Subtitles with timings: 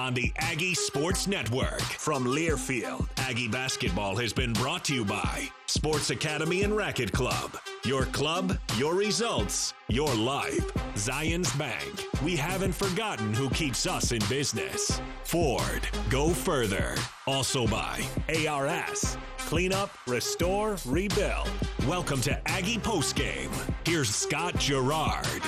[0.00, 1.82] on the Aggie Sports Network.
[1.82, 7.58] From Learfield, Aggie basketball has been brought to you by Sports Academy and Racket Club.
[7.84, 10.66] Your club, your results, your life.
[10.94, 12.06] Zions Bank.
[12.24, 15.02] We haven't forgotten who keeps us in business.
[15.24, 15.86] Ford.
[16.08, 16.94] Go further.
[17.26, 18.02] Also by
[18.48, 19.18] ARS.
[19.38, 21.50] Clean up, restore, rebuild.
[21.86, 23.52] Welcome to Aggie Postgame.
[23.84, 25.42] Here's Scott Garrard.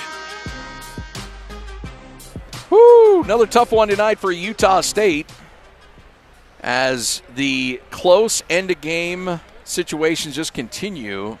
[2.73, 3.21] Woo!
[3.21, 5.31] Another tough one tonight for Utah State
[6.61, 11.37] as the close end of game situations just continue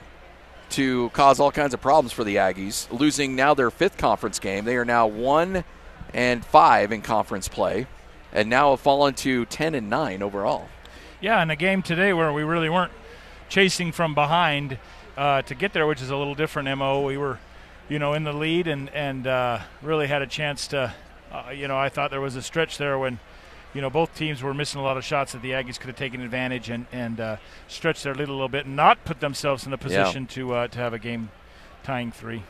[0.69, 2.87] to cause all kinds of problems for the Aggies.
[2.91, 4.63] Losing now their fifth conference game.
[4.63, 5.63] They are now one
[6.13, 7.87] and five in conference play,
[8.31, 10.67] and now have fallen to ten and nine overall.
[11.19, 12.91] Yeah, in a game today where we really weren't
[13.49, 14.77] chasing from behind
[15.17, 17.01] uh, to get there, which is a little different mo.
[17.01, 17.39] We were,
[17.89, 20.93] you know, in the lead and and uh, really had a chance to
[21.33, 23.19] uh, you know, I thought there was a stretch there when,
[23.73, 25.95] you know, both teams were missing a lot of shots that the Aggies could have
[25.95, 29.65] taken advantage and and uh, stretched their lead a little bit and not put themselves
[29.65, 30.35] in a position yeah.
[30.35, 31.29] to uh, to have a game
[31.83, 32.43] tying three.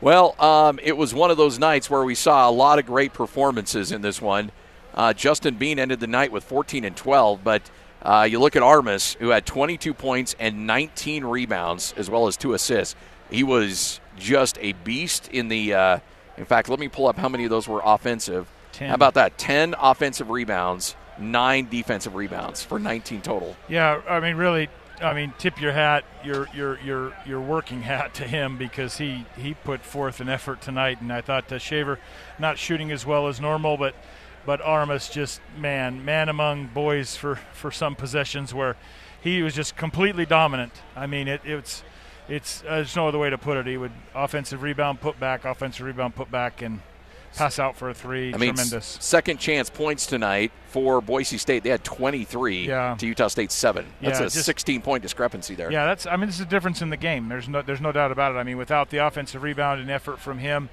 [0.00, 3.12] Well, um, it was one of those nights where we saw a lot of great
[3.12, 4.52] performances in this one.
[4.94, 7.62] Uh, Justin Bean ended the night with 14 and 12, but
[8.02, 12.36] uh, you look at Armus, who had 22 points and 19 rebounds, as well as
[12.36, 12.94] two assists.
[13.30, 15.98] He was just a beast in the uh,
[16.36, 18.48] in fact, let me pull up how many of those were offensive.
[18.72, 18.88] Ten.
[18.88, 19.38] How about that?
[19.38, 23.56] 10 offensive rebounds, nine defensive rebounds for 19 total.
[23.68, 24.68] Yeah, I mean, really,
[25.00, 29.26] I mean, tip your hat, your your your your working hat to him because he
[29.36, 31.98] he put forth an effort tonight, and I thought uh, Shaver
[32.38, 33.94] not shooting as well as normal, but
[34.46, 38.76] but Armus just man man among boys for for some possessions where
[39.20, 40.72] he was just completely dominant.
[40.94, 41.82] I mean, it it's
[42.28, 43.66] it's uh, there's no other way to put it.
[43.66, 46.80] He would offensive rebound, put back, offensive rebound, put back, and
[47.34, 48.32] pass out for a three.
[48.32, 48.98] I mean, Tremendous.
[49.00, 51.62] second chance points tonight for Boise State.
[51.62, 52.96] They had 23 yeah.
[52.98, 53.86] to Utah State seven.
[54.00, 55.70] That's yeah, a just, 16 point discrepancy there.
[55.70, 56.06] Yeah, that's.
[56.06, 57.28] I mean, this is a difference in the game.
[57.28, 58.38] There's no there's no doubt about it.
[58.38, 60.70] I mean, without the offensive rebound and effort from him.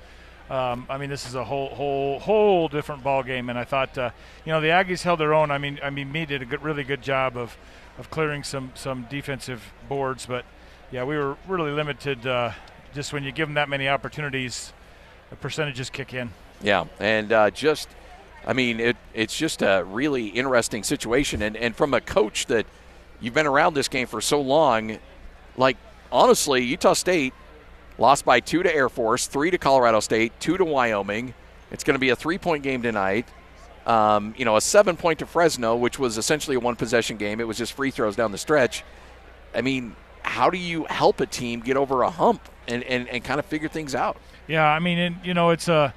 [0.49, 3.97] Um, I mean, this is a whole, whole, whole different ball game, and I thought,
[3.97, 4.09] uh,
[4.43, 5.49] you know, the Aggies held their own.
[5.49, 7.57] I mean, I mean, me did a good, really good job of,
[7.97, 10.43] of clearing some, some defensive boards, but
[10.91, 12.25] yeah, we were really limited.
[12.25, 12.51] Uh,
[12.93, 14.73] just when you give them that many opportunities,
[15.29, 16.29] the percentages kick in.
[16.61, 17.89] Yeah, and uh, just,
[18.45, 21.41] I mean, it, it's just a really interesting situation.
[21.41, 22.65] And, and from a coach that
[23.19, 24.99] you've been around this game for so long,
[25.57, 25.77] like,
[26.11, 27.33] honestly, Utah State
[27.97, 31.33] lost by two to Air Force, three to Colorado State, two to Wyoming.
[31.71, 33.27] It's going to be a three point game tonight.
[33.85, 37.39] Um, you know, a seven point to Fresno, which was essentially a one possession game.
[37.39, 38.83] It was just free throws down the stretch.
[39.55, 43.23] I mean, how do you help a team get over a hump and, and, and
[43.23, 44.17] kind of figure things out?
[44.47, 45.73] Yeah, I mean, and, you know, it's a.
[45.73, 45.91] Uh,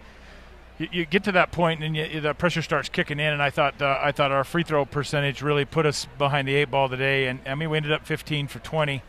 [0.78, 3.80] you, get to that point and you, the pressure starts kicking in, and I thought
[3.80, 7.28] uh, I thought our free throw percentage really put us behind the eight ball today,
[7.28, 9.02] and I mean we ended up 15 for 20,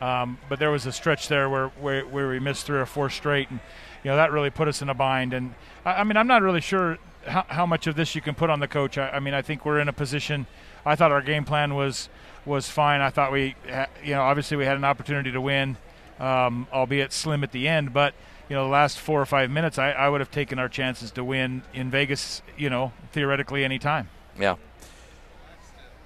[0.00, 3.10] um, but there was a stretch there where, where, where we missed three or four
[3.10, 3.60] straight, and
[4.04, 5.32] you know that really put us in a bind.
[5.32, 5.54] And
[5.84, 8.48] I, I mean I'm not really sure how, how, much of this you can put
[8.48, 8.96] on the coach.
[8.96, 10.46] I, I mean I think we're in a position.
[10.84, 12.08] I thought our game plan was
[12.46, 13.00] was fine.
[13.00, 13.54] I thought we,
[14.02, 15.76] you know, obviously we had an opportunity to win,
[16.18, 17.92] um, albeit slim at the end.
[17.92, 18.14] But
[18.48, 21.10] you know, the last four or five minutes, I, I would have taken our chances
[21.12, 22.42] to win in Vegas.
[22.56, 24.08] You know, theoretically, any time.
[24.38, 24.56] Yeah.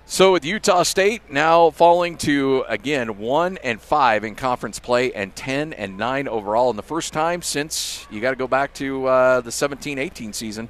[0.07, 5.35] So with Utah State now falling to again one and five in conference play and
[5.35, 9.06] ten and nine overall, in the first time since you got to go back to
[9.06, 10.69] uh, the 17-18 season,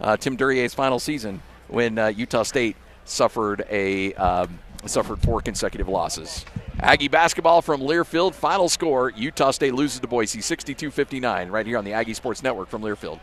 [0.00, 2.76] uh, Tim Duryea's final season when uh, Utah State
[3.08, 6.44] suffered a um, suffered four consecutive losses.
[6.80, 8.34] Aggie basketball from Learfield.
[8.34, 12.42] Final score Utah State loses to Boise 62 59, right here on the Aggie Sports
[12.42, 13.20] Network from Learfield.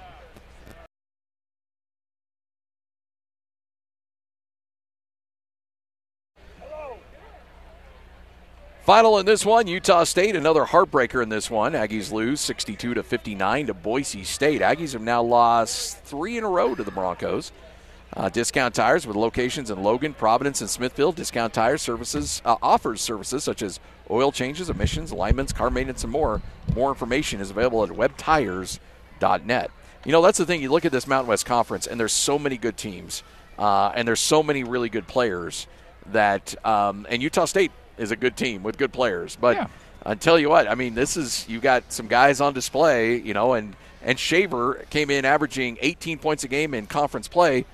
[8.83, 11.71] Final in this one, Utah State, another heartbreaker in this one.
[11.71, 14.59] Aggies lose 62 to 59 to Boise State.
[14.59, 17.53] Aggies have now lost three in a row to the Broncos.
[18.15, 21.15] Uh, discount tires with locations in Logan, Providence, and Smithfield.
[21.15, 23.80] Discount tire services uh, offers services such as
[24.12, 26.42] oil changes, emissions, alignments, car maintenance, and more.
[26.75, 29.71] More information is available at webtires.net.
[30.06, 30.62] You know, that's the thing.
[30.62, 33.24] You look at this Mountain West Conference, and there's so many good teams,
[33.57, 35.66] uh, and there's so many really good players
[36.07, 39.38] that, um, and Utah State is a good team with good players.
[39.39, 39.68] But yeah.
[40.06, 43.33] I tell you what, I mean, this is you got some guys on display, you
[43.33, 47.66] know, and and Shaver came in averaging 18 points a game in conference play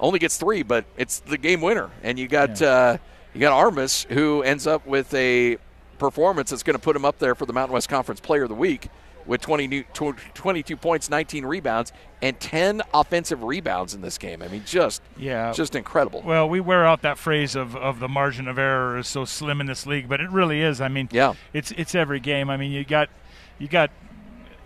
[0.00, 1.90] only gets three, but it's the game winner.
[2.02, 2.68] And you got yeah.
[2.68, 2.96] uh,
[3.34, 5.58] you got Armus who ends up with a
[5.98, 8.48] performance that's going to put him up there for the Mountain West Conference Player of
[8.48, 8.88] the Week
[9.26, 11.92] with 20, new, 22 points, 19 rebounds,
[12.22, 14.42] and 10 offensive rebounds in this game.
[14.42, 16.22] I mean, just yeah, just incredible.
[16.22, 19.60] Well, we wear out that phrase of, of the margin of error is so slim
[19.60, 20.80] in this league, but it really is.
[20.80, 21.34] I mean, yeah.
[21.52, 22.48] it's it's every game.
[22.48, 23.10] I mean, you got
[23.58, 23.90] you got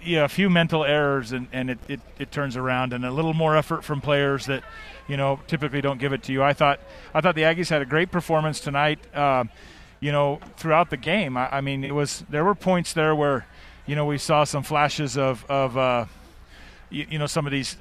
[0.04, 3.34] yeah, a few mental errors and, and it, it, it turns around and a little
[3.34, 4.64] more effort from players that,
[5.08, 6.42] you know, typically don't give it to you.
[6.42, 6.80] I thought
[7.14, 8.98] I thought the Aggies had a great performance tonight.
[9.14, 9.44] Uh,
[10.02, 11.36] you know, throughout the game.
[11.36, 13.46] I, I, mean, it was there were points there where,
[13.86, 16.06] you know, we saw some flashes of of uh,
[16.90, 17.76] you, you know some of these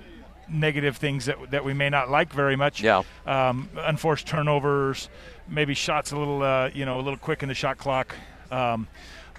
[0.47, 2.83] negative things that that we may not like very much.
[2.83, 3.01] Yeah.
[3.25, 5.09] Um, unforced turnovers,
[5.49, 8.15] maybe shots a little uh, you know a little quick in the shot clock.
[8.51, 8.87] Um,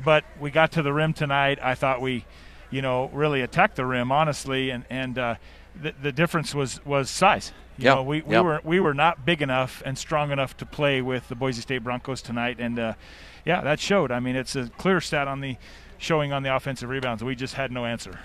[0.05, 1.61] but we got to the rim tonight.
[1.62, 2.25] I thought we
[2.73, 5.35] you know, really attack the rim, honestly, and and uh,
[5.81, 7.53] the, the difference was was size.
[7.79, 7.95] You yeah.
[7.95, 8.45] know, we, we yep.
[8.45, 11.85] were we were not big enough and strong enough to play with the Boise State
[11.85, 12.95] Broncos tonight, and uh,
[13.45, 14.11] yeah, that showed.
[14.11, 15.57] I mean, it's a clear stat on the
[15.99, 17.23] showing on the offensive rebounds.
[17.23, 18.19] We just had no answer.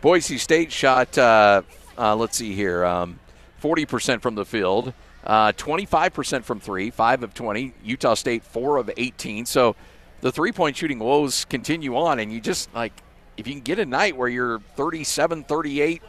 [0.00, 1.16] Boise State shot.
[1.16, 1.62] Uh,
[1.96, 3.18] uh, let's see here, um,
[3.58, 4.92] forty percent from the field,
[5.24, 7.72] uh, twenty-five percent from three, five of twenty.
[7.84, 9.46] Utah State four of eighteen.
[9.46, 9.76] So
[10.20, 12.92] the three-point shooting woes continue on, and you just like
[13.40, 16.02] if you can get a night where you're 37, 38,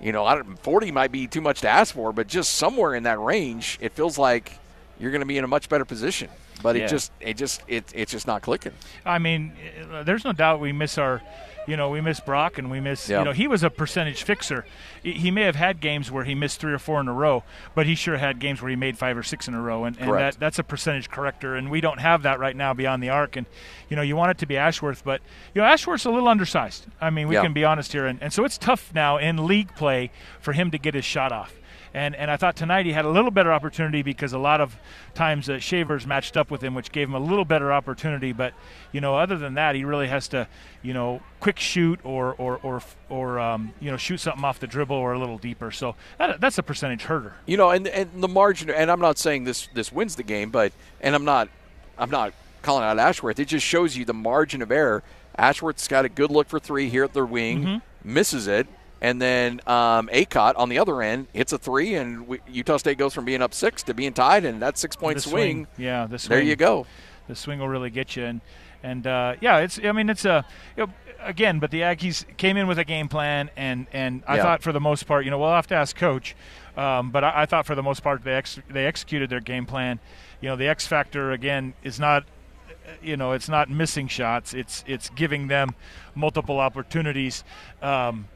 [0.00, 2.94] you know, I don't, 40 might be too much to ask for, but just somewhere
[2.94, 4.58] in that range, it feels like
[4.98, 6.28] you're going to be in a much better position.
[6.62, 6.84] But yeah.
[6.84, 8.72] it just, it just, it, it's just not clicking.
[9.04, 9.52] I mean,
[10.04, 11.22] there's no doubt we miss our
[11.66, 13.20] you know, we miss Brock and we miss, yeah.
[13.20, 14.64] you know, he was a percentage fixer.
[15.02, 17.86] He may have had games where he missed three or four in a row, but
[17.86, 19.84] he sure had games where he made five or six in a row.
[19.84, 21.54] And, and that, that's a percentage corrector.
[21.54, 23.36] And we don't have that right now beyond the arc.
[23.36, 23.46] And,
[23.88, 25.20] you know, you want it to be Ashworth, but,
[25.54, 26.86] you know, Ashworth's a little undersized.
[27.00, 27.42] I mean, we yeah.
[27.42, 28.06] can be honest here.
[28.06, 30.10] And, and so it's tough now in league play
[30.40, 31.54] for him to get his shot off.
[31.92, 34.76] And and I thought tonight he had a little better opportunity because a lot of
[35.14, 38.32] times uh, Shavers matched up with him, which gave him a little better opportunity.
[38.32, 38.54] But
[38.92, 40.46] you know, other than that, he really has to
[40.82, 44.66] you know quick shoot or or or or um, you know shoot something off the
[44.66, 45.70] dribble or a little deeper.
[45.70, 47.34] So that, that's a percentage herder.
[47.46, 48.70] You know, and and the margin.
[48.70, 51.48] And I'm not saying this this wins the game, but and I'm not
[51.98, 52.32] I'm not
[52.62, 53.38] calling out Ashworth.
[53.40, 55.02] It just shows you the margin of error.
[55.36, 58.12] Ashworth's got a good look for three here at the wing, mm-hmm.
[58.12, 58.66] misses it.
[59.02, 62.98] And then um, Akot on the other end hits a three, and we, Utah State
[62.98, 66.06] goes from being up six to being tied, and that six point swing, swing, Yeah,
[66.06, 66.36] the swing.
[66.36, 66.86] There you go.
[67.26, 68.40] The swing will really get you, and
[68.82, 69.80] and uh, yeah, it's.
[69.82, 70.44] I mean, it's a.
[70.76, 70.92] You know,
[71.22, 74.42] again, but the Aggies came in with a game plan, and and I yeah.
[74.42, 76.34] thought for the most part, you know, we'll have to ask coach,
[76.76, 79.66] um, but I, I, thought for the most part they ex- they executed their game
[79.66, 79.98] plan.
[80.40, 82.24] You know, the X factor again is not.
[83.02, 84.52] You know, it's not missing shots.
[84.52, 85.76] It's it's giving them
[86.16, 87.44] multiple opportunities.
[87.80, 88.26] Um,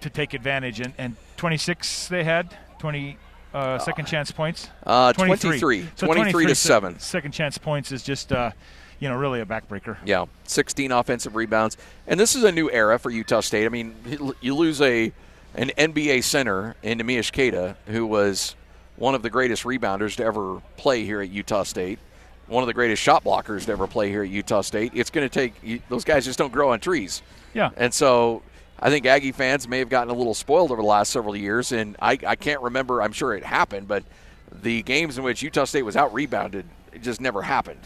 [0.00, 0.80] to take advantage.
[0.80, 3.16] And, and 26 they had, 20
[3.52, 4.68] uh, second chance points.
[4.84, 5.58] Uh, 23.
[5.58, 5.88] 23.
[5.96, 6.98] So 23, 23 to 7.
[6.98, 8.50] Second chance points is just, uh,
[8.98, 9.96] you know, really a backbreaker.
[10.04, 11.76] Yeah, 16 offensive rebounds.
[12.06, 13.66] And this is a new era for Utah State.
[13.66, 15.12] I mean, you lose a
[15.56, 18.54] an NBA center in Neemias Queta, who was
[18.96, 21.98] one of the greatest rebounders to ever play here at Utah State,
[22.46, 24.92] one of the greatest shot blockers to ever play here at Utah State.
[24.94, 27.22] It's going to take those guys just don't grow on trees.
[27.52, 27.70] Yeah.
[27.76, 28.42] And so
[28.80, 31.70] I think Aggie fans may have gotten a little spoiled over the last several years,
[31.72, 33.02] and I, I can't remember.
[33.02, 34.04] I'm sure it happened, but
[34.62, 36.64] the games in which Utah State was out rebounded,
[37.02, 37.80] just never happened.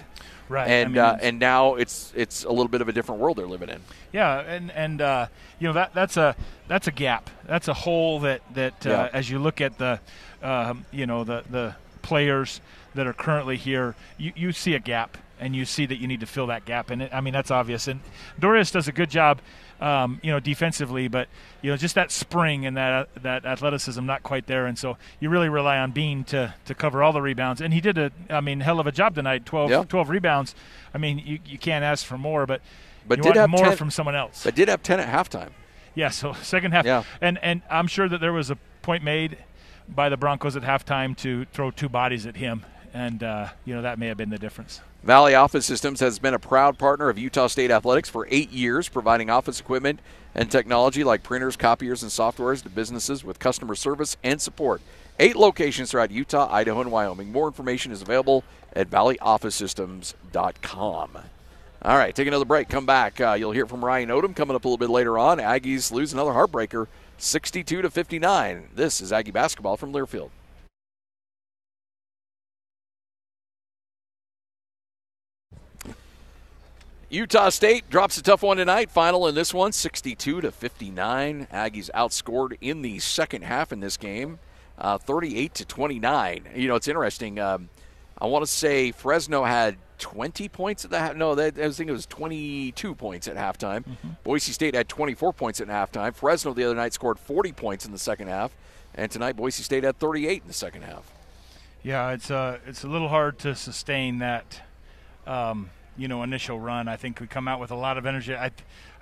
[0.48, 0.68] Right.
[0.68, 3.38] And I mean, uh, and now it's it's a little bit of a different world
[3.38, 3.80] they're living in.
[4.12, 5.26] Yeah, and and uh,
[5.58, 6.36] you know that that's a
[6.68, 7.30] that's a gap.
[7.46, 9.10] That's a hole that that uh, Yeah.
[9.12, 10.00] as you look at the
[10.42, 12.60] um, you know the the players
[12.94, 16.20] that are currently here, you, you see a gap and you see that you need
[16.20, 16.90] to fill that gap.
[16.90, 17.88] And it, I mean that's obvious.
[17.88, 18.00] And
[18.40, 19.40] Dorius does a good job
[19.80, 21.28] um, you know, defensively, but
[21.62, 25.28] you know, just that spring and that that athleticism not quite there, and so you
[25.28, 28.40] really rely on Bean to to cover all the rebounds, and he did a, I
[28.40, 29.44] mean, hell of a job tonight.
[29.44, 29.84] 12, Yeah.
[29.84, 30.54] 12 rebounds.
[30.94, 32.60] I mean, you, you can't ask for more, but
[33.06, 34.44] But you did want have more 10 from someone else.
[34.44, 35.50] But did have ten at halftime.
[35.94, 37.02] Yeah, so second half, Yeah.
[37.20, 39.38] and and I'm sure that there was a point made
[39.88, 42.64] by the Broncos at halftime to throw two bodies at him,
[42.94, 44.80] and uh, you know that may have been the difference.
[45.04, 48.88] Valley Office Systems has been a proud partner of Utah State Athletics for eight years,
[48.88, 50.00] providing office equipment
[50.34, 54.80] and technology like printers, copiers, and softwares to businesses with customer service and support.
[55.20, 57.30] Eight locations throughout Utah, Idaho, and Wyoming.
[57.30, 61.18] More information is available at valleyofficesystems.com.
[61.82, 62.70] All right, take another break.
[62.70, 63.20] Come back.
[63.20, 65.36] Uh, you'll hear from Ryan Odom coming up a little bit later on.
[65.36, 66.86] Aggies lose another heartbreaker,
[67.18, 68.68] 62 to 59.
[68.74, 70.30] This is Aggie basketball from Learfield.
[77.14, 78.90] Utah State drops a tough one tonight.
[78.90, 81.46] Final in this one, 62 to 59.
[81.52, 84.40] Aggies outscored in the second half in this game,
[84.78, 86.48] uh, 38 to 29.
[86.56, 87.38] You know, it's interesting.
[87.38, 87.68] Um,
[88.18, 91.14] I want to say Fresno had 20 points at the half.
[91.14, 93.84] No, that, I think it was 22 points at halftime.
[93.84, 94.08] Mm-hmm.
[94.24, 96.16] Boise State had 24 points at halftime.
[96.16, 98.50] Fresno the other night scored 40 points in the second half,
[98.92, 101.12] and tonight Boise State had 38 in the second half.
[101.84, 104.62] Yeah, it's uh, it's a little hard to sustain that,
[105.28, 106.88] um, you know, initial run.
[106.88, 108.34] I think we come out with a lot of energy.
[108.34, 108.50] I,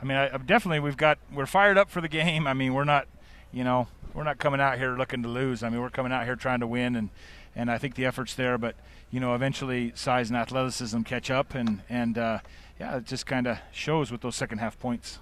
[0.00, 2.46] I mean, I, definitely we've got we're fired up for the game.
[2.46, 3.08] I mean, we're not,
[3.52, 5.62] you know, we're not coming out here looking to lose.
[5.62, 7.11] I mean, we're coming out here trying to win, and
[7.56, 8.58] and I think the effort's there.
[8.58, 8.76] But
[9.11, 12.38] you know, eventually size and athleticism catch up, and and uh,
[12.78, 15.18] yeah, it just kind of shows with those second half points.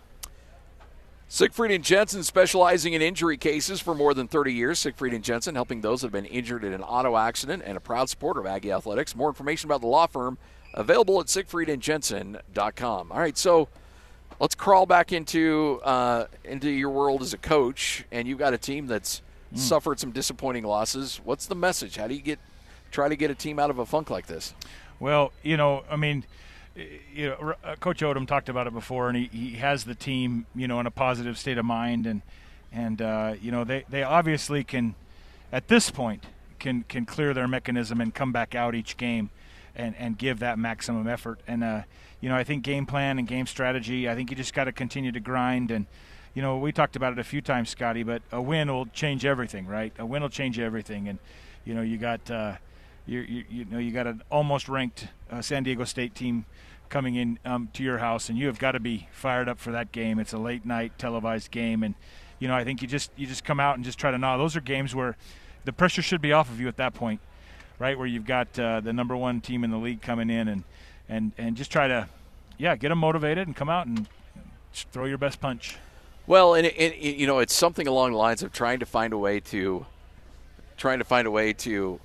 [1.32, 4.80] Siegfried and Jensen specializing in injury cases for more than 30 years.
[4.80, 7.80] Siegfried and Jensen helping those that have been injured in an auto accident and a
[7.80, 9.14] proud supporter of Aggie Athletics.
[9.14, 10.38] More information about the law firm
[10.74, 13.12] available at siegfriedandjensen.com.
[13.12, 13.68] All right, so
[14.38, 18.58] let's crawl back into uh, into your world as a coach, and you've got a
[18.58, 19.22] team that's
[19.54, 19.58] mm.
[19.58, 21.20] suffered some disappointing losses.
[21.24, 21.96] What's the message?
[21.96, 22.38] How do you get
[22.90, 24.54] try to get a team out of a funk like this?
[24.98, 26.24] Well, you know, I mean,
[27.14, 30.46] you know, uh, Coach Odom talked about it before, and he, he has the team,
[30.54, 32.22] you know, in a positive state of mind, and
[32.72, 34.94] and uh, you know they, they obviously can,
[35.52, 36.24] at this point,
[36.58, 39.30] can can clear their mechanism and come back out each game,
[39.74, 41.40] and and give that maximum effort.
[41.46, 41.82] And uh,
[42.20, 44.08] you know, I think game plan and game strategy.
[44.08, 45.86] I think you just got to continue to grind and.
[46.32, 49.24] You know, we talked about it a few times, Scotty, but a win will change
[49.24, 49.92] everything, right?
[49.98, 51.18] A win will change everything, and
[51.64, 52.54] you know, you got uh,
[53.04, 56.44] you, you, you know you got an almost ranked uh, San Diego State team
[56.88, 59.72] coming in um, to your house, and you have got to be fired up for
[59.72, 60.18] that game.
[60.18, 61.94] It's a late night televised game, and
[62.38, 64.36] you know I think you just you just come out and just try to gnaw.
[64.36, 65.16] Those are games where
[65.64, 67.20] the pressure should be off of you at that point,
[67.80, 67.98] right?
[67.98, 70.62] Where you've got uh, the number one team in the league coming in, and
[71.08, 72.08] and and just try to
[72.58, 74.06] yeah get them motivated and come out and
[74.72, 75.76] throw your best punch.
[76.28, 79.12] Well, and it, it, you know it's something along the lines of trying to find
[79.12, 79.84] a way to
[80.76, 81.98] trying to find a way to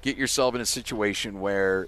[0.00, 1.86] get yourself in a situation where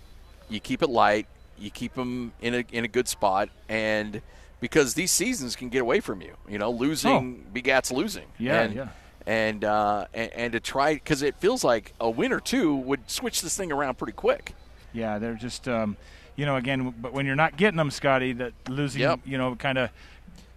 [0.49, 1.26] you keep it light,
[1.59, 4.23] you keep them in a in a good spot, and
[4.61, 6.35] because these seasons can get away from you.
[6.49, 7.59] You know, losing oh.
[7.59, 8.26] begats losing.
[8.38, 8.88] Yeah, and, yeah.
[9.26, 13.11] And, uh, and and to try because it feels like a win or two would
[13.11, 14.54] switch this thing around pretty quick.
[14.93, 15.97] Yeah, they're just um,
[16.37, 19.21] you know again, but when you're not getting them, Scotty, that losing, yep.
[19.25, 19.90] you know, kind of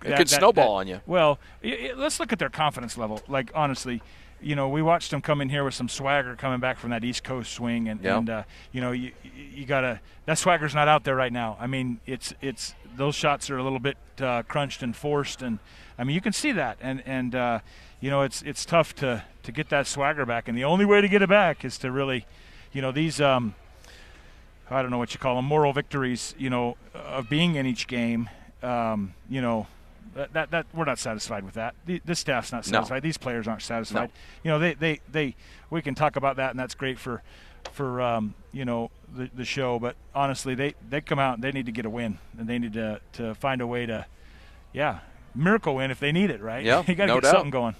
[0.04, 1.02] it could snowball that, on you.
[1.06, 3.22] Well, let's look at their confidence level.
[3.28, 4.02] Like honestly,
[4.41, 7.03] you know, we watched him come in here with some swagger coming back from that
[7.03, 11.03] East Coast swing, and, and uh, you know, you you gotta that swagger's not out
[11.03, 11.58] there right now.
[11.60, 15.60] I mean, it's it's those shots are a little bit uh, crunched and forced, and
[15.98, 17.60] I mean, you can see that, and and uh,
[18.00, 21.01] you know, it's it's tough to to get that swagger back, and the only way
[21.01, 22.25] to get it back is to really,
[22.72, 23.56] you know, these um,
[24.70, 27.88] I don't know what you call them, moral victories, you know, of being in each
[27.88, 28.29] game,
[28.62, 29.67] um, you know
[30.16, 31.76] that, that, that we're not satisfied with that.
[31.86, 32.98] The, this staff's not satisfied.
[32.98, 33.02] No.
[33.02, 34.10] These players aren't satisfied.
[34.10, 34.14] No.
[34.44, 35.36] You know, they, they, they
[35.70, 37.24] we can talk about that, and that's great for
[37.72, 39.80] for um, you know the, the show.
[39.80, 42.60] But honestly, they they come out and they need to get a win, and they
[42.60, 44.06] need to to find a way to,
[44.74, 45.00] yeah,
[45.36, 46.42] miracle win if they need it.
[46.42, 46.66] Right?
[46.66, 47.32] Yeah, you got to no get doubt.
[47.34, 47.76] something going.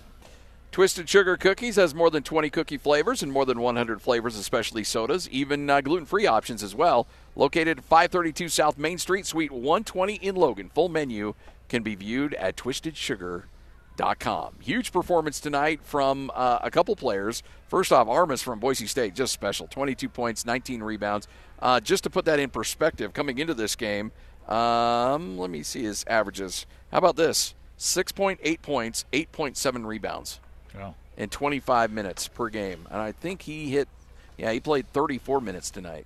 [0.70, 4.84] Twisted Sugar Cookies has more than 20 cookie flavors and more than 100 flavors especially
[4.84, 7.08] sodas, even uh, gluten-free options as well.
[7.36, 10.70] Located at 532 South Main Street, Suite 120 in Logan.
[10.70, 11.34] Full menu
[11.70, 14.56] can be viewed at twistedsugar.com.
[14.62, 17.44] Huge performance tonight from uh, a couple players.
[17.68, 21.28] First off, Armus from Boise State, just special 22 points, 19 rebounds.
[21.60, 24.12] Uh, just to put that in perspective, coming into this game,
[24.48, 26.66] um, let me see his averages.
[26.92, 27.56] How about this?
[27.78, 30.40] 6.8 points, 8.7 rebounds
[30.76, 30.96] wow.
[31.16, 32.88] in 25 minutes per game.
[32.90, 33.88] And I think he hit,
[34.38, 36.06] yeah, he played 34 minutes tonight.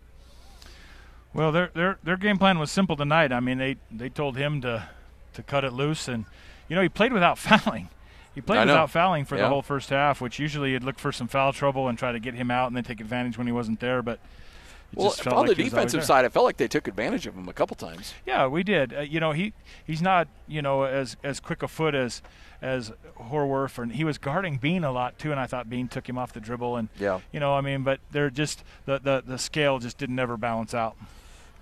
[1.34, 3.32] Well, their their their game plan was simple tonight.
[3.32, 4.90] I mean, they they told him to
[5.34, 6.08] to cut it loose.
[6.08, 6.26] And,
[6.68, 7.90] you know, he played without fouling.
[8.34, 9.44] He played without fouling for yeah.
[9.44, 12.20] the whole first half, which usually you'd look for some foul trouble and try to
[12.20, 14.02] get him out and then take advantage when he wasn't there.
[14.02, 14.20] But
[14.96, 17.54] well, on like the defensive side, I felt like they took advantage of him a
[17.54, 18.14] couple times.
[18.26, 18.94] Yeah, we did.
[18.94, 19.54] Uh, you know, he
[19.86, 22.22] he's not you know as as quick a foot as
[22.62, 25.32] as Horvath, and he was guarding Bean a lot too.
[25.32, 27.84] And I thought Bean took him off the dribble, and yeah, you know, I mean,
[27.84, 30.98] but they're just the the the scale just didn't ever balance out.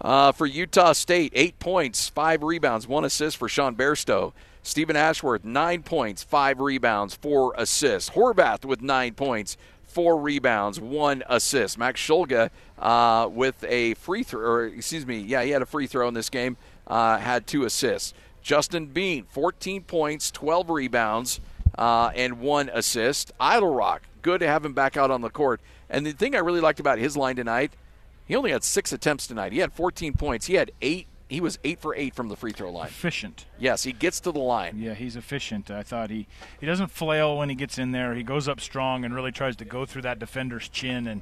[0.01, 4.31] Uh, for Utah State, eight points, five rebounds, one assist for Sean Bairstow.
[4.63, 8.11] Steven Ashworth, nine points, five rebounds, four assists.
[8.11, 11.77] Horvath with nine points, four rebounds, one assist.
[11.77, 15.87] Max Shulga uh, with a free throw, or excuse me, yeah, he had a free
[15.87, 16.55] throw in this game,
[16.87, 18.13] uh, had two assists.
[18.41, 21.41] Justin Bean, 14 points, 12 rebounds,
[21.77, 23.33] uh, and one assist.
[23.39, 25.59] Eytle-Rock, good to have him back out on the court.
[25.89, 27.73] And the thing I really liked about his line tonight–
[28.29, 29.51] he only had six attempts tonight.
[29.51, 30.45] He had 14 points.
[30.45, 31.07] He had eight.
[31.27, 32.87] He was eight for eight from the free throw line.
[32.87, 33.45] Efficient.
[33.59, 34.77] Yes, he gets to the line.
[34.79, 35.69] Yeah, he's efficient.
[35.69, 36.27] I thought he
[36.59, 38.15] he doesn't flail when he gets in there.
[38.15, 41.21] He goes up strong and really tries to go through that defender's chin and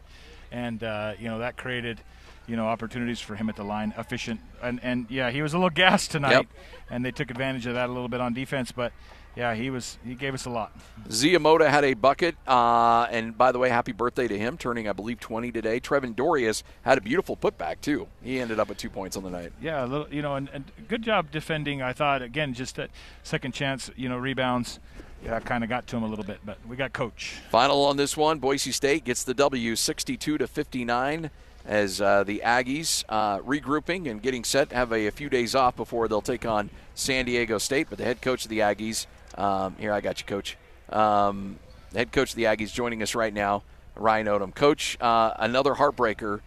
[0.52, 2.00] and uh, you know that created
[2.48, 5.58] you know opportunities for him at the line, efficient, and and yeah, he was a
[5.58, 6.46] little gassed tonight, Yep.
[6.90, 8.92] and they took advantage of that a little bit on defense, but.
[9.38, 10.00] Yeah, he was.
[10.04, 10.72] He gave us a lot.
[11.12, 14.90] Zee Hamoda had a bucket, uh, and by the way, happy birthday to him, turning
[14.90, 15.80] I believe 20 today.
[15.80, 18.08] Trevin Dorius had a beautiful putback too.
[18.24, 19.54] He ended up with two points on the night.
[19.62, 21.84] Yeah, a little, you know, and, and good job defending.
[21.84, 22.90] I thought again, just that
[23.22, 24.80] second chance, you know, rebounds.
[25.24, 27.36] Yeah, kind of got to him a little bit, but we got coach.
[27.52, 31.30] Final on this one, Boise State gets the W, 62 to 59,
[31.66, 34.72] as uh, the Aggies uh, regrouping and getting set.
[34.72, 37.88] Have a, a few days off before they'll take on San Diego State.
[37.90, 39.06] But the head coach of the Aggies,
[39.38, 40.58] um, here I got you, coach.
[40.90, 41.60] Um,
[41.94, 43.64] head coach of the Aggies joining us right now,
[43.96, 44.56] Ryan Odom.
[44.56, 46.42] Coach, uh, another heartbreaker.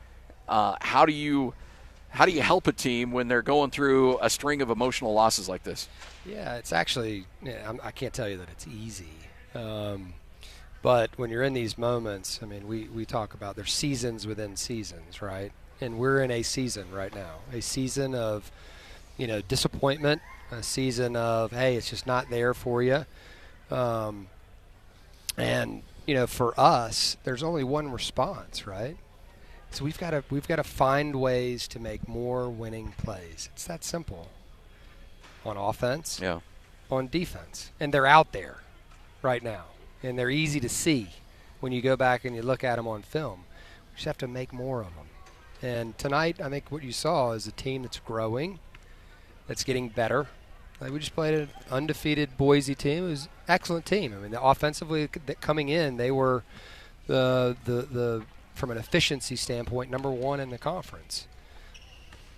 [0.49, 1.54] Uh, how do you
[2.11, 5.49] how do you help a team when they're going through a string of emotional losses
[5.49, 5.88] like this?
[6.26, 7.25] Yeah, it's actually,
[7.82, 9.14] I can't tell you that it's easy.
[9.54, 10.14] Um,
[10.82, 14.56] but when you're in these moments, I mean, we, we talk about there's seasons within
[14.56, 15.52] seasons, right?
[15.80, 18.50] And we're in a season right now, a season of,
[19.20, 23.04] you know, disappointment, a season of, hey, it's just not there for you.
[23.70, 24.28] Um,
[25.36, 28.96] and, you know, for us, there's only one response, right?
[29.70, 33.48] So we've got to we've got to find ways to make more winning plays.
[33.52, 34.28] It's that simple.
[35.44, 36.40] On offense, Yeah.
[36.90, 38.58] on defense, and they're out there
[39.22, 39.66] right now,
[40.02, 41.10] and they're easy to see
[41.60, 43.44] when you go back and you look at them on film.
[43.90, 45.06] We just have to make more of them.
[45.62, 48.58] And tonight, I think what you saw is a team that's growing,
[49.50, 50.28] that's getting better.
[50.80, 53.07] Like we just played an undefeated Boise team.
[53.07, 54.14] It was an excellent team.
[54.14, 55.09] I mean, the offensively
[55.40, 56.45] coming in, they were
[57.09, 58.23] the the the
[58.54, 61.26] from an efficiency standpoint number one in the conference.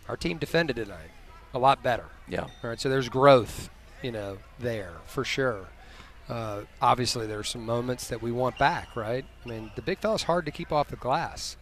[0.09, 1.11] Our team defended tonight
[1.53, 2.07] a lot better.
[2.27, 2.45] Yeah.
[2.65, 3.69] All right, so there's growth,
[4.01, 5.67] you know, there for sure.
[6.31, 9.27] Uh, obviously, there's some moments that we want back, right?
[9.45, 11.59] I mean, the big fella's hard to keep off the glass.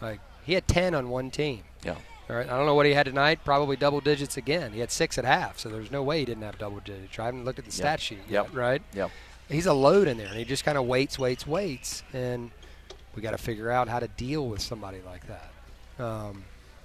[0.00, 1.64] Like he had 10 on one team.
[1.84, 1.96] Yeah.
[2.32, 3.40] All right, I don't know what he had tonight.
[3.44, 4.72] Probably double digits again.
[4.72, 7.18] He had six at half, so there's no way he didn't have double digits.
[7.18, 8.00] I haven't looked at the stat Yep.
[8.00, 8.54] sheet yet, Yep.
[8.54, 8.82] right?
[8.94, 9.10] Yep.
[9.50, 12.50] He's a load in there, and he just kind of waits, waits, waits, and
[13.14, 16.02] we got to figure out how to deal with somebody like that.
[16.02, 16.44] Um,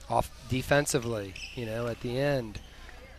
[0.09, 2.59] off defensively, you know, at the end,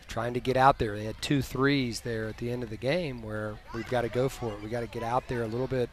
[0.07, 0.95] trying to get out there.
[0.95, 4.09] They had two threes there at the end of the game where we've got to
[4.09, 4.61] go for it.
[4.61, 5.89] We got to get out there a little bit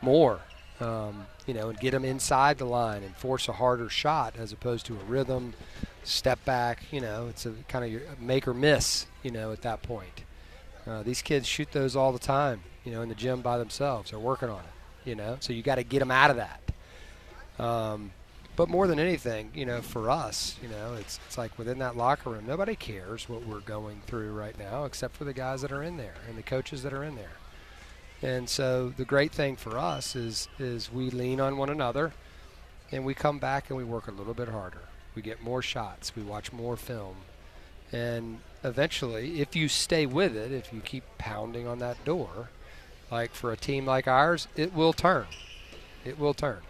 [0.00, 0.40] more,
[0.80, 4.52] um, you know, and get them inside the line and force a harder shot as
[4.52, 5.54] opposed to a rhythm,
[6.02, 6.84] step back.
[6.90, 9.06] You know, it's a kind of your make or miss.
[9.22, 10.24] You know, at that point,
[10.86, 12.62] uh, these kids shoot those all the time.
[12.84, 14.10] You know, in the gym by themselves.
[14.10, 15.08] They're working on it.
[15.08, 16.60] You know, so you got to get them out of that.
[17.62, 18.12] Um,
[18.56, 21.96] but more than anything, you know, for us, you know, it's it's like within that
[21.96, 25.72] locker room, nobody cares what we're going through right now, except for the guys that
[25.72, 27.36] are in there and the coaches that are in there.
[28.22, 32.12] And so the great thing for us is is we lean on one another,
[32.90, 34.82] and we come back and we work a little bit harder.
[35.14, 36.16] We get more shots.
[36.16, 37.16] We watch more film,
[37.92, 42.48] and eventually, if you stay with it, if you keep pounding on that door,
[43.10, 45.26] like for a team like ours, it will turn.
[46.04, 46.60] It will turn.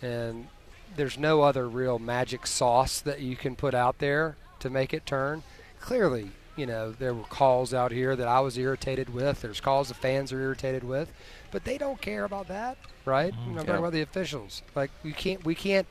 [0.00, 0.48] And
[0.96, 5.04] there's no other real magic sauce that you can put out there to make it
[5.04, 5.42] turn.
[5.80, 9.40] Clearly, you know, there were calls out here that I was irritated with.
[9.40, 11.10] There's calls the fans are irritated with,
[11.50, 13.32] but they don't care about that, right?
[13.32, 13.58] Mm-hmm.
[13.58, 13.78] I'm yeah.
[13.78, 14.62] about the officials.
[14.74, 15.86] Like we can't we can't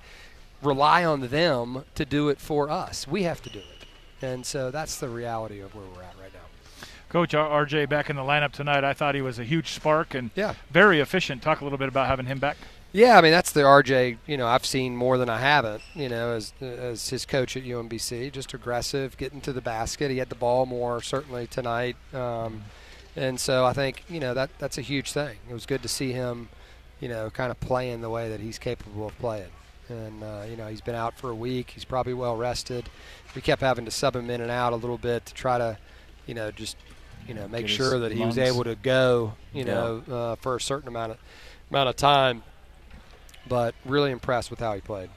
[0.62, 3.08] rely on them to do it for us.
[3.08, 3.86] We have to do it.
[4.22, 6.86] And so that's the reality of where we're at right now.
[7.10, 8.84] Coach RJ back in the lineup tonight.
[8.84, 10.54] I thought he was a huge spark and Yeah.
[10.70, 11.42] very efficient.
[11.42, 12.58] Talk a little bit about having him back.
[12.92, 14.18] Yeah, I mean that's the RJ.
[14.26, 15.82] You know, I've seen more than I haven't.
[15.94, 20.10] You know, as as his coach at UMBC, just aggressive, getting to the basket.
[20.10, 22.64] He had the ball more certainly tonight, um,
[23.16, 25.38] and so I think you know that that's a huge thing.
[25.50, 26.50] It was good to see him,
[27.00, 29.52] you know, kind of playing the way that he's capable of playing.
[29.88, 31.72] And uh, you know, he's been out for a week.
[31.72, 32.90] He's probably well rested.
[33.36, 35.78] We kept having to sub him in and out a little bit to try to,
[36.26, 36.76] you know, just
[37.28, 39.34] you know make Get sure that he was able to go.
[39.54, 39.74] You Yeah.
[39.76, 41.18] know, uh, for a certain amount of
[41.70, 42.42] amount of time
[43.50, 45.10] but really impressed with how he played.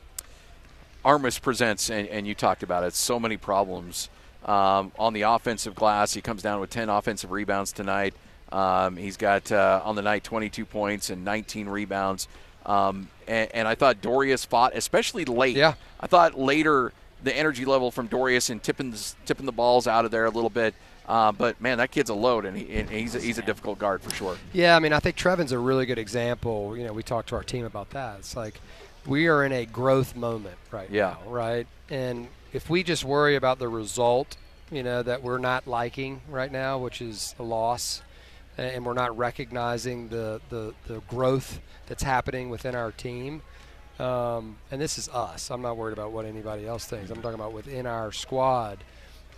[1.05, 4.09] Armus presents, and, and you talked about it, so many problems
[4.45, 6.15] um, on the offensive glass.
[6.15, 8.15] He comes down with 10 offensive rebounds tonight.
[8.51, 12.29] Um, he's got uh, on the night 22 points and 19 rebounds.
[12.67, 15.57] Um, and, and I thought Dorius fought, especially late.
[15.57, 15.75] Yeah.
[16.01, 16.93] I thought later
[17.23, 20.31] the energy level from Dorius and tipping the, tipping the balls out of there a
[20.31, 20.75] little bit.
[21.09, 23.79] Uh, but man, that kid's a load, and, he, and he's a, he's a difficult
[23.79, 24.37] guard for sure.
[24.53, 26.77] Yeah, I mean, I think Trevin's a really good example.
[26.77, 28.21] You know, we talked to our team about that.
[28.21, 28.61] It's like
[29.07, 31.17] we are in a growth moment right Yeah.
[31.25, 31.67] now, right?
[31.91, 34.37] And if we just worry about the result,
[34.71, 38.01] you know, that we're not liking right now, which is a loss,
[38.57, 43.43] and we're not recognizing the, the, the growth that's happening within our team,
[43.99, 45.51] um, and this is us.
[45.51, 47.11] I'm not worried about what anybody else thinks.
[47.11, 48.79] I'm talking about within our squad.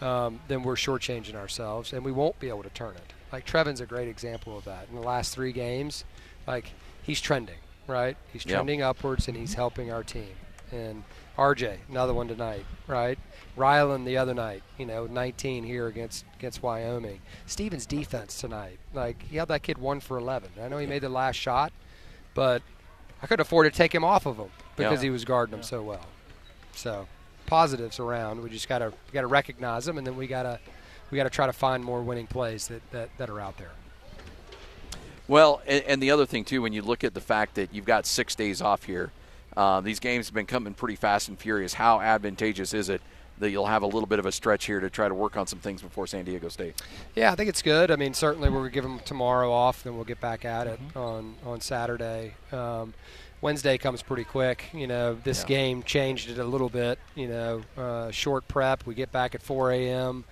[0.01, 3.13] Um, then we're shortchanging ourselves, and we won't be able to turn it.
[3.33, 4.89] Like Trevin's a great example of that.
[4.89, 6.05] In the last three games,
[6.47, 8.17] like he's trending, right?
[8.33, 8.55] He's Yep.
[8.55, 10.35] trending upwards, and he's helping our team.
[10.73, 11.05] And
[11.39, 13.19] RJ, another one tonight, right?
[13.57, 17.21] Rylan the other night, you know, 19 here against against Wyoming.
[17.47, 20.51] Stevens' defense tonight, like he held that kid one for 11.
[20.61, 21.73] I know he made the last shot,
[22.35, 22.63] but
[23.23, 25.07] I couldn't afford to take him off of him because Yeah.
[25.07, 26.07] he was guarding him so well.
[26.75, 27.07] So
[27.47, 28.43] positives around.
[28.43, 30.59] We just gotta we gotta recognize them, and then we gotta
[31.11, 33.71] we gotta try to find more winning plays that, that, that are out there.
[35.27, 37.85] Well, and, and the other thing too, when you look at the fact that you've
[37.87, 39.11] got six days off here,
[39.57, 41.75] uh, these games have been coming pretty fast and furious.
[41.75, 43.01] How advantageous is it
[43.39, 45.47] that you'll have a little bit of a stretch here to try to work on
[45.47, 46.81] some things before San Diego State?
[47.15, 47.91] Yeah, I think it's good.
[47.91, 50.79] I mean, certainly we're gonna give them tomorrow off, then we'll get back at it
[50.89, 50.99] Mm-hmm.
[50.99, 52.35] on on Saturday.
[52.53, 52.93] Um,
[53.45, 54.71] Wednesday comes pretty quick.
[54.73, 55.49] You know, this Yeah.
[55.49, 56.99] game changed it a little bit.
[57.15, 58.87] You know, uh, short prep.
[58.87, 60.25] We get back at 4 a.m.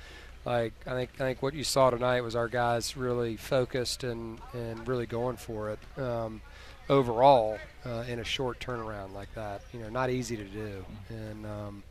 [0.46, 4.40] Like I think I think what you saw tonight was our guys really focused and
[4.54, 5.78] and really going for it.
[6.02, 6.40] Um,
[6.88, 10.86] overall, uh, in a short turnaround like that, you know, not easy to do.
[11.10, 11.82] And um,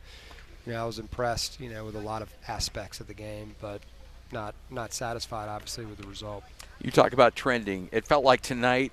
[0.66, 1.60] you know, I was impressed.
[1.60, 3.80] You know, with a lot of aspects of the game, but
[4.32, 6.42] not not satisfied obviously with the result.
[6.80, 7.90] You talk about trending.
[7.92, 8.90] It felt like tonight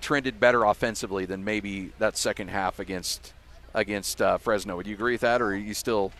[0.00, 3.32] trended better offensively than maybe that second half against
[3.74, 4.76] against uh, Fresno.
[4.76, 6.12] Would you agree with that, or are you still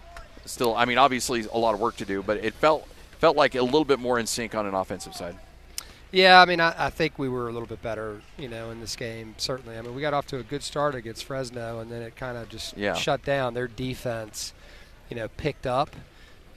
[0.44, 0.74] still?
[0.76, 2.86] I mean, obviously a lot of work to do, but it felt
[3.18, 5.36] felt like a little bit more in sync on an offensive side.
[6.12, 8.80] Yeah, I mean, I, I think we were a little bit better, you know, in
[8.80, 9.34] this game.
[9.38, 12.14] Certainly, I mean, we got off to a good start against Fresno, and then it
[12.16, 12.94] kind of just Yeah.
[12.94, 13.54] shut down.
[13.54, 14.54] Their defense,
[15.10, 15.96] you know, picked up,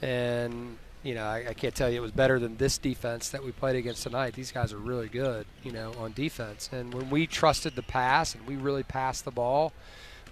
[0.02, 3.44] and you know, I, I can't tell you it was better than this defense that
[3.44, 4.34] we played against tonight.
[4.34, 6.70] These guys are really good, you know, on defense.
[6.72, 9.72] And when we trusted the pass and we really passed the ball,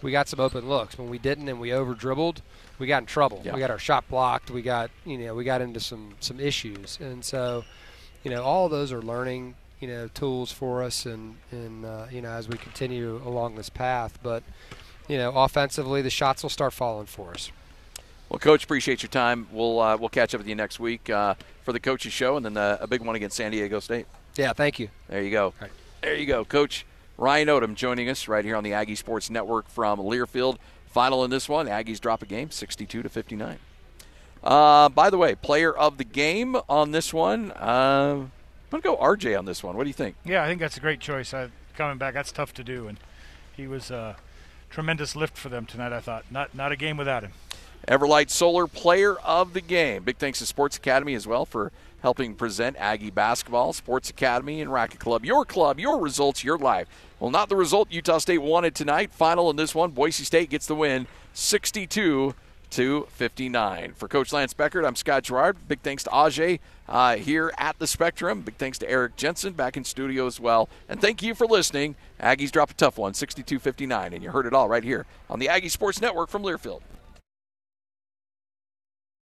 [0.02, 0.98] we got some open looks.
[0.98, 2.42] When we didn't and we over dribbled,
[2.80, 3.42] we got in trouble.
[3.44, 3.54] Yeah.
[3.54, 4.52] We got our shot blocked.
[4.52, 7.64] We got you know we got into some some issues, and so
[8.24, 12.22] you know all those are learning you know tools for us, and and uh, you
[12.22, 14.20] know as we continue along this path.
[14.22, 14.44] But
[15.08, 17.52] you know offensively, the shots will start falling for us.
[18.30, 19.48] Well, Coach, appreciate your time.
[19.52, 22.46] We'll uh, we'll catch up with you next week uh, for the coaches show, and
[22.46, 24.06] then uh, a big one against San Diego State.
[24.36, 24.90] Yeah, thank you.
[25.08, 25.54] There you go.
[25.62, 25.72] right.
[26.02, 26.86] There you go, Coach
[27.18, 30.58] Ryan Odom joining us right here on the Aggie Sports Network from Learfield.
[30.88, 33.58] Final in this one, Aggies drop a game, 62 to 59.
[34.44, 37.52] Uh, by the way, player of the game on this one.
[37.54, 38.28] Uh,
[38.72, 39.76] I'm gonna go RJ on this one.
[39.76, 40.16] What do you think?
[40.24, 41.34] Yeah, I think that's a great choice.
[41.34, 43.00] I, coming back, that's tough to do, and
[43.56, 44.18] he was a
[44.70, 45.92] tremendous lift for them tonight.
[45.92, 47.32] I thought not not a game without him.
[47.88, 50.04] Everlight Solar Player of the Game.
[50.04, 53.74] Big thanks to Sports Academy as well for helping present Aggie basketball.
[53.74, 55.26] Sports Academy and Racket Club.
[55.26, 56.88] Your club, your results, your life.
[57.20, 59.12] Well, not the result Utah State wanted tonight.
[59.12, 62.36] Final in this one, Boise State gets the win 62
[62.70, 63.94] to 59.
[63.94, 65.58] For Coach Lance Beckert, I'm Scott Garrard.
[65.68, 68.42] Big thanks to Ajay uh, here at the Spectrum.
[68.42, 70.70] Big thanks to Eric Jensen back in studio as well.
[70.90, 71.96] And thank you for listening.
[72.20, 74.14] Aggies drop a tough one, 62 59.
[74.14, 76.82] And you heard it all right here on the Aggie Sports Network from Learfield.